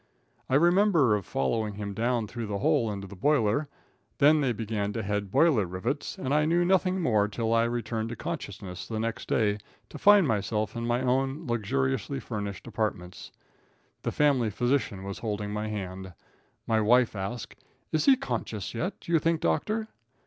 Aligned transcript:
I 0.49 0.55
remember 0.55 1.13
of 1.13 1.27
following 1.27 1.75
him 1.75 1.93
down 1.93 2.25
through 2.25 2.47
the 2.47 2.57
hole 2.57 2.91
into 2.91 3.05
the 3.05 3.15
boiler; 3.15 3.67
then 4.17 4.41
they 4.41 4.51
began 4.51 4.91
to 4.93 5.03
head 5.03 5.29
boiler 5.29 5.67
rivets, 5.67 6.17
and 6.17 6.33
I 6.33 6.45
knew 6.45 6.65
nothing 6.65 6.99
more 6.99 7.27
till 7.27 7.53
I 7.53 7.65
returned 7.65 8.09
to 8.09 8.15
consciousness 8.15 8.87
the 8.87 8.99
next 8.99 9.27
day 9.29 9.59
to 9.89 9.99
find 9.99 10.27
myself 10.27 10.75
in 10.75 10.87
my 10.87 11.03
own 11.03 11.45
luxuriously 11.45 12.19
furnished 12.19 12.65
apartments. 12.65 13.31
The 14.01 14.11
family 14.11 14.49
physician 14.49 15.03
was 15.03 15.19
holding 15.19 15.51
my 15.53 15.67
hand. 15.67 16.13
My 16.65 16.81
wife 16.81 17.15
asked: 17.15 17.63
"Is 17.91 18.05
he 18.05 18.15
conscious 18.15 18.73
yet, 18.73 19.01
do 19.01 19.11
you 19.11 19.19
think, 19.19 19.39
doctor?" 19.39 19.87